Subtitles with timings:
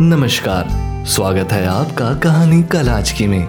[0.00, 0.66] नमस्कार,
[1.06, 3.48] स्वागत है आपका कहानी कलाचकी में।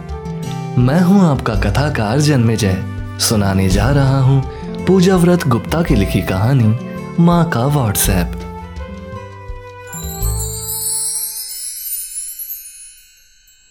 [0.78, 2.78] मैं हूँ आपका कथाकार जन्मेजय।
[3.20, 4.42] सुनाने जा रहा हूँ
[4.86, 6.74] पूजा व्रत गुप्ता की लिखी कहानी,
[7.20, 8.32] माँ का व्हाट्सएप।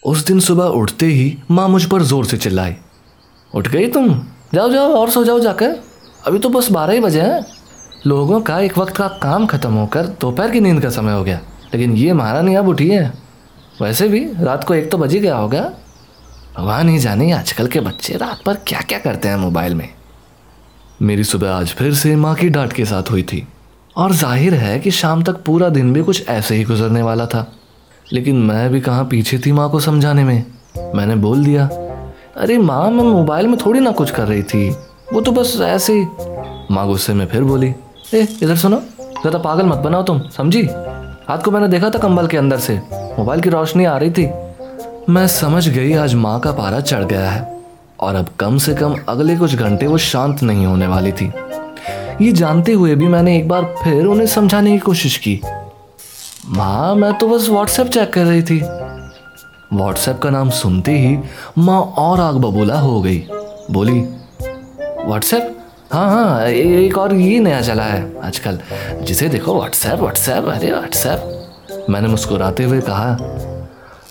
[0.03, 2.75] उस दिन सुबह उठते ही माँ मुझ पर ज़ोर से चिल्लाई।
[3.55, 4.09] उठ गई तुम?
[4.53, 5.79] जाओ जाओ, और सो जाओ जाकर।
[6.27, 7.45] अभी तो बस बारह ही बजे हैं।
[8.07, 11.39] लोगों का एक वक्त का काम खत्म होकर दोपहर की नींद का समय हो गया।
[11.73, 13.11] लेकिन ये महारानी अब उठी है।
[13.81, 15.61] वैसे भी रात को एक तो बज ही गया होगा।
[16.57, 19.89] भगवान ही जाने आजकल के बच्चे रात पर क्या क्या करते हैं मोबाइल में।
[21.01, 23.47] मेरी सुबह आज फिर से माँ की डांट के साथ हुई थी।
[23.95, 27.45] और ज़ाहिर है कि शाम तक पूरा दिन भी कुछ ऐसे ही गुजरने वाला था।
[28.05, 30.45] लेकिन मैं भी कहाँ पीछे थी माँ को समझाने में?
[30.95, 31.65] मैंने बोल दिया,
[32.37, 34.69] अरे माँ, मैं मोबाइल में थोड़ी ना कुछ कर रही थी।
[35.13, 36.05] वो तो बस ऐसे ही।
[36.71, 37.73] माँ गुस्से में फिर बोली,
[38.13, 40.63] ए, इधर सुनो ज़्यादा पागल मत बनाओ तुम, समझी?
[41.29, 44.29] रात को मैंने देखा था कंबल के अंदर से। मोबाइल की रोशनी आ रही थी।
[45.09, 47.61] मैं समझ गई आज माँ का पारा चढ़ गया है।
[47.99, 51.33] और अब कम से कम अगले कुछ घंटे वो शांत नहीं होने वाली थी।
[52.21, 55.41] ये जानते हुए भी मैंने एक बार फिर उन्हें समझाने की कोशिश की।
[56.45, 58.61] माँ, मैं तो बस व्हाट्सएप चेक कर रही थी।
[59.73, 61.17] व्हाट्सएप का नाम सुनते ही
[61.57, 63.19] माँ और आग बबूला हो गई।
[63.71, 63.99] बोली
[65.05, 65.58] व्हाट्सएप
[65.91, 68.59] हाँ हाँ एक और ये नया चला है आजकल।
[69.01, 73.07] जिसे देखो व्हाट्सएप व्हाट्सएप अरे व्हाट्सएप मैंने मुस्कुराते हुए कहा,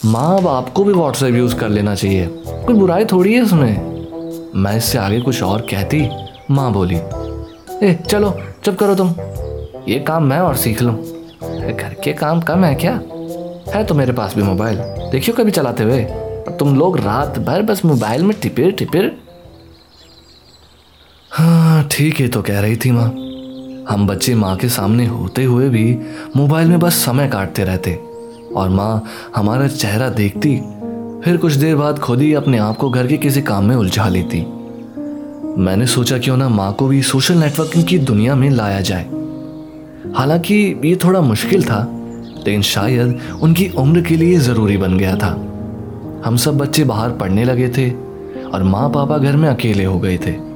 [0.04, 4.76] माँ, अब आपको भी व्हाट्सएप यूज़ कर लेना चाहिए। कोई बुराई थोड़ी है इसमें मैं
[4.76, 6.08] इससे आगे कुछ और कहती,
[6.50, 6.98] माँ, बोली,
[7.82, 8.34] ए, चलो,
[8.64, 9.14] चुप करो तुम।
[9.88, 10.94] ये काम मैं और सीख लूँ।
[11.72, 13.00] घर के काम कम है क्या?
[13.74, 14.78] है तो मेरे पास भी मोबाइल।
[15.12, 16.02] देखियो कभी चलाते हुए।
[16.58, 19.16] तुम लोग रात भर बस मोबाइल में टिपिर टिपिर
[21.32, 23.04] हाँ ठीक है तो कह रही थी माँ।
[23.88, 25.98] हम बच्चे माँ के सामने होते हुए भी
[26.36, 27.94] मोबाइल में बस समय काटते रहते।
[28.56, 29.04] और माँ,
[29.36, 30.56] हमारा चेहरा देखती,
[31.24, 34.08] फिर कुछ देर बाद खुद ही अपने आप को घर के किसी काम में उलझा
[34.08, 34.40] लेती।
[35.62, 39.04] मैंने सोचा क्यों ना माँ को भी सोशल नेटवर्किंग की दुनिया में लाया जाए।
[40.16, 41.86] हालाँकि ये थोड़ा मुश्किल था,
[42.38, 45.30] लेकिन शायद उनकी उम्र के लिए ज़रूरी बन गया था।
[46.24, 47.90] हम सब बच्चे बाहर पढ़ने लगे थे,
[48.48, 50.47] और माँ पापा घर में अकेले हो गए थे।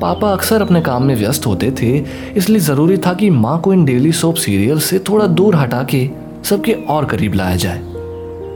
[0.00, 2.04] पापा अक्सर अपने काम में व्यस्त होते थे,
[2.36, 6.10] इसलिए ज़रूरी था कि माँ को इन डेली सोप सीरियल से थोड़ा दूर हटा के
[6.44, 7.78] सबके और करीब लाया जाए।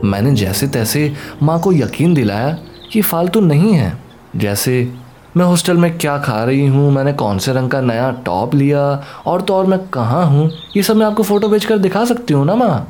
[0.03, 1.13] मैंने जैसे तैसे
[1.43, 2.57] माँ को यकीन दिलाया
[2.91, 3.99] कि फालतू नहीं है।
[4.35, 4.93] जैसे,
[5.37, 6.91] मैं हॉस्टल में क्या खा रही हूँ?
[6.91, 9.03] मैंने कौन से रंग का नया टॉप लिया?
[9.25, 10.51] और तो और मैं कहाँ हूँ?
[10.77, 12.87] ये सब मैं आपको फ़ोटो भेज कर दिखा सकती हूँ ना माँ?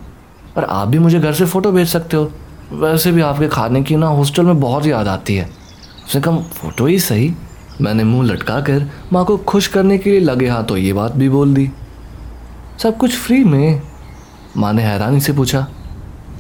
[0.58, 2.32] और आप भी मुझे घर से फ़ोटो भेज सकते हो।
[2.72, 5.50] वैसे भी आपके खाने की ना हॉस्टल में बहुत याद आती है।
[6.06, 7.34] उससे कम फ़ोटो ही सही।
[7.82, 11.30] मैंने मुँह लटका कर माँ को खुश करने के लिए लगे हाथों ये बात भी
[11.30, 11.70] बोल दी।
[12.84, 13.82] सब कुछ फ्री में?
[14.58, 15.66] माँ ने हैरानी से पूछा।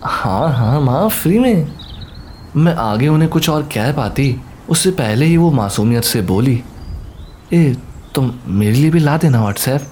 [0.03, 1.68] हाँ हाँ माँ फ्री में।
[2.56, 4.35] मैं आगे उन्हें कुछ और कह पाती,
[4.69, 6.62] उससे पहले ही वो मासूमियत से बोली,
[7.53, 7.75] ए,
[8.16, 9.88] तुम मेरे लिए भी ला देना, व्हाट्सएप।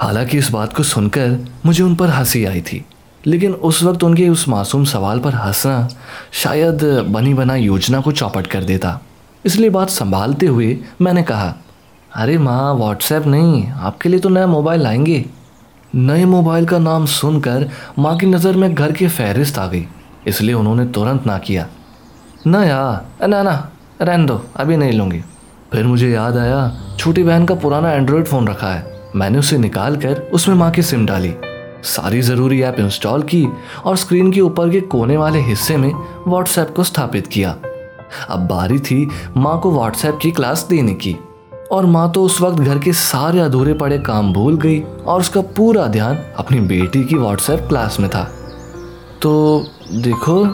[0.00, 2.84] हालाँकि इस बात को सुनकर मुझे उन पर हँसी आई थी,
[3.26, 5.88] लेकिन उस वक्त उनके उस मासूम सवाल पर हंसना
[6.32, 8.98] शायद बनी बना योजना को चौपट कर देता।
[9.44, 11.54] इसलिए बात संभालते हुए मैंने कहा,
[12.12, 15.24] अरे माँ व्हाट्सएप नहीं, आपके लिए तो नया मोबाइल लाएँगे।
[15.92, 17.68] नए मोबाइल का नाम सुनकर
[17.98, 19.86] माँ की नज़र में घर की फहरिस्त आ गई,
[20.26, 21.66] इसलिए उन्होंने तुरंत ना किया।
[22.46, 23.70] ना यार, ना ना,
[24.02, 25.20] रहन दो, अभी नहीं लूँगी।
[25.72, 29.96] फिर मुझे याद आया, छोटी बहन का पुराना एंड्रॉयड फ़ोन रखा है। मैंने उसे निकाल
[29.96, 31.34] कर उसमें माँ की सिम डाली।
[31.84, 33.46] सारी ज़रूरी ऐप इंस्टॉल की
[33.84, 35.92] और स्क्रीन के ऊपर के कोने वाले हिस्से में
[36.28, 37.56] व्हाट्सएप को स्थापित किया।
[38.28, 41.16] अब बारी थी माँ को व्हाट्सएप की क्लास देने की।
[41.72, 45.40] और माँ तो उस वक्त घर के सारे अधूरे पड़े काम भूल गई और उसका
[45.40, 48.30] पूरा ध्यान अपनी बेटी की व्हाट्सएप क्लास में था।
[49.22, 50.44] तो देखो,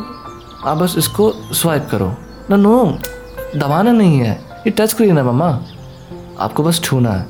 [0.66, 2.15] आप बस इसको स्वाइप करो।
[2.50, 2.98] ना नो
[3.56, 4.32] दबाना नहीं है।
[4.66, 5.62] ये टच स्क्रीन है मम्मा।
[6.41, 7.26] आपको बस छूना है।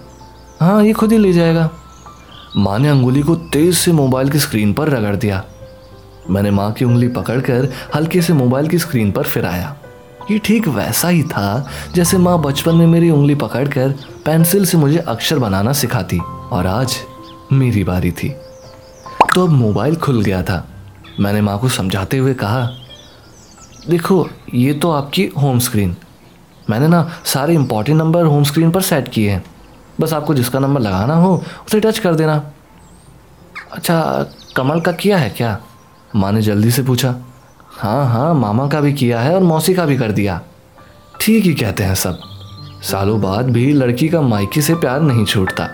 [0.60, 1.70] हाँ ये खुद ही ले जाएगा।
[2.56, 5.44] माँ ने अंगुली को तेज से मोबाइल की स्क्रीन पर रगड़ दिया।
[6.30, 9.76] मैंने माँ की उंगली पकड़कर हल्के से मोबाइल की स्क्रीन पर फिराया।
[10.30, 13.94] ये ठीक वैसा ही था जैसे माँ बचपन में मेरी उंगली पकड़कर
[14.24, 16.18] पेंसिल से मुझे अक्षर बनाना सिखाती
[16.52, 16.96] और आज
[17.52, 18.28] मेरी बारी थी।
[19.34, 20.64] तो अब मोबाइल खुल गया था।
[21.20, 22.64] मैंने माँ को समझाते हुए कहा,
[23.88, 25.96] देखो, ये तो आपकी होम स्क्रीन
[26.70, 29.44] मैंने ना सारे इंपॉर्टेंट नंबर होम स्क्रीन पर सेट किए हैं।
[30.00, 31.34] बस आपको जिसका नंबर लगाना हो,
[31.66, 32.42] उसे टच कर देना।
[33.72, 34.26] अच्छा
[34.56, 35.58] कमल का किया है क्या?
[36.16, 37.14] माँ ने जल्दी से पूछा।
[37.74, 40.40] हाँ हाँ मामा का भी किया है और मौसी का भी कर दिया।
[41.20, 42.18] ठीक ही कहते हैं सब।
[42.82, 45.64] सालों बाद भी लड़की का मायके से प्यार नहीं छूटता।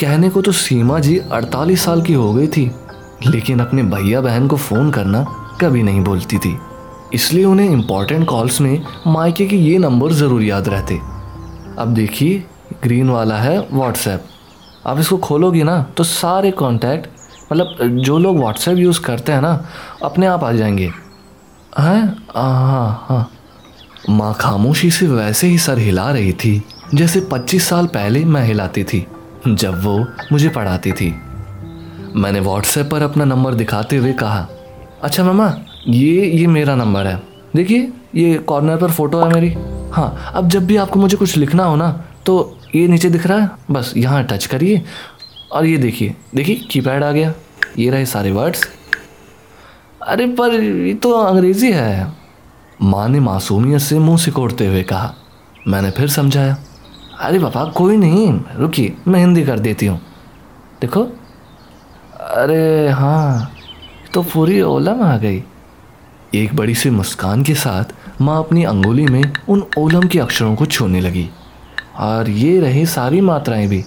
[0.00, 2.70] कहने को तो सीमा जी 48 साल की हो गई थी,
[3.26, 5.24] लेकिन अपने भैया बहन को फ़ोन करना
[5.60, 6.56] कभी नहीं बोलती थी।
[7.14, 10.98] इसलिए उन्हें इंपॉर्टेंट कॉल्स में मायके के ये नंबर ज़रूर याद रहते।
[11.78, 12.42] अब देखिए
[12.82, 14.24] ग्रीन वाला है व्हाट्सएप
[14.86, 17.08] आप इसको खोलोगी ना तो सारे कॉन्टैक्ट
[17.52, 19.64] मतलब जो लोग व्हाट्सएप यूज़ करते हैं ना,
[20.02, 20.90] अपने आप आ जाएँगे।
[21.78, 22.26] हैं?
[22.34, 23.30] हाँ हाँ।
[24.10, 26.62] माँ खामोशी से वैसे ही सर हिला रही थी,
[26.94, 29.06] जैसे 25 साल पहले मैं हिलाती थी,
[29.48, 29.98] जब वो
[30.32, 31.10] मुझे पढ़ाती थी।
[32.16, 34.46] मैंने व्हाट्सएप पर अपना नंबर दिखाते हुए कहा
[35.02, 35.54] अच्छा मामा,
[35.88, 37.16] ये ये मेरा नंबर है।
[37.56, 39.54] देखिए, ये कॉर्नर पर फ़ोटो है मेरी।
[39.92, 41.90] हाँ अब जब भी आपको मुझे कुछ लिखना हो ना
[42.26, 44.82] तो ये नीचे दिख रहा है। बस यहाँ टच करिए
[45.52, 47.32] और ये देखिए। देखिए, कीपैड आ गया।
[47.78, 48.68] ये रहे सारे वर्ड्स।
[50.08, 52.12] अरे, पर ये तो अंग्रेज़ी है।
[52.82, 55.14] माँ ने मासूमियत से मुँह सिकोड़ते हुए कहा।
[55.68, 56.58] मैंने फिर समझाया।
[57.20, 60.00] अरे पापा, कोई नहीं, रुकिए, मैं हिंदी कर देती हूँ।
[60.80, 61.02] देखो।
[62.20, 63.52] अरे हाँ
[64.14, 65.44] तो पूरी ओलम आ गई।
[66.34, 67.84] एक बड़ी सी मुस्कान के साथ
[68.20, 71.30] माँ अपनी अंगुली में उन ओलम के अक्षरों को छूने लगी।
[71.98, 73.84] और ये रही सारी मात्राएँ भी।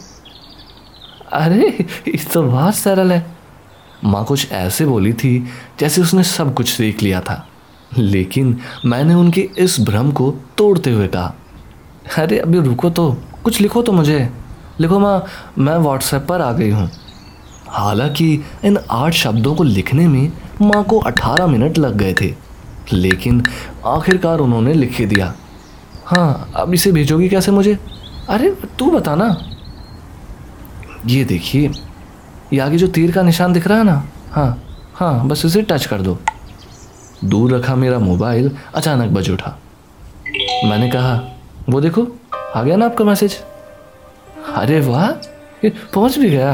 [1.33, 3.34] अरे इस तो बहुत सरल है।
[4.05, 5.45] माँ कुछ ऐसे बोली थी
[5.79, 7.47] जैसे उसने सब कुछ देख लिया था।
[7.97, 11.33] लेकिन मैंने उनके इस भ्रम को तोड़ते हुए कहा,
[12.17, 14.29] अरे, अभी रुको तो कुछ लिखो तो मुझे।
[14.79, 15.25] लिखो माँ,
[15.57, 16.89] मैं व्हाट्सएप पर आ गई हूँ।
[17.67, 20.31] हालाँकि इन आठ शब्दों को लिखने में
[20.61, 22.33] माँ को अठारह मिनट लग गए थे,
[22.93, 23.43] लेकिन
[23.85, 25.33] आखिरकार उन्होंने लिख ही दिया।
[26.05, 27.79] हाँ अब इसे भेजोगी कैसे मुझे?
[28.29, 28.49] अरे,
[28.79, 29.35] तू बता ना।
[31.05, 31.71] ये देखिए
[32.55, 34.03] ये आगे जो तीर का निशान दिख रहा है ना?
[34.31, 34.63] हाँ
[34.95, 36.17] हाँ बस इसे टच कर दो।
[37.25, 39.57] दूर रखा मेरा मोबाइल अचानक बज उठा।
[40.65, 41.19] मैंने कहा,
[41.69, 42.07] वो देखो,
[42.55, 43.35] आ गया ना आपका मैसेज
[44.55, 45.11] अरे वाह
[45.65, 46.53] पहुँच भी गया।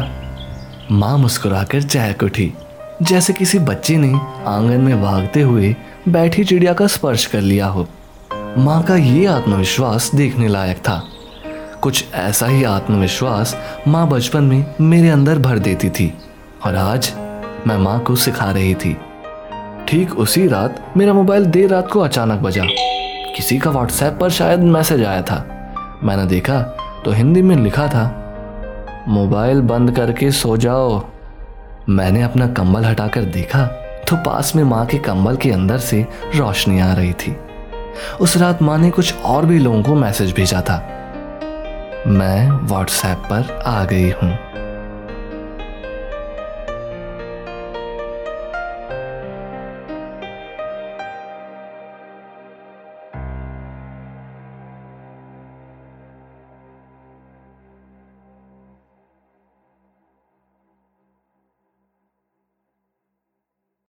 [0.92, 2.54] माँ मुस्कुराकर चहक उठी।
[3.02, 4.14] जैसे किसी बच्चे ने
[4.48, 5.76] आँगन में भागते हुए
[6.10, 7.88] बैठी चिड़िया का स्पर्श कर लिया हो।
[8.58, 11.02] माँ का ये आत्मविश्वास देखने लायक था।
[11.82, 13.56] कुछ ऐसा ही आत्मविश्वास
[13.88, 16.14] माँ बचपन में मेरे अंदर भर देती थी
[16.66, 17.12] और आज
[17.68, 18.94] मैं माँ को सिखा रही थी।
[19.88, 22.66] ठीक उसी रात मेरा मोबाइल देर रात को अचानक बजा।
[23.36, 25.40] किसी का व्हाट्सएप पर शायद मैसेज आया था।
[26.04, 26.62] मैंने देखा
[27.06, 28.06] तो हिंदी में लिखा था,
[29.08, 31.04] मोबाइल बंद करके सो जाओ।
[31.90, 33.66] मैंने अपना कंबल हटाकर देखा
[34.08, 36.06] तो पास में माँ के कंबल के अंदर से
[36.36, 37.36] रोशनी आ रही थी।
[38.22, 40.84] उस रात माँ ने कुछ और भी लोगों को मैसेज भेजा था।
[42.08, 44.61] मैं व्हाट्सएप पर आ गई हूँ।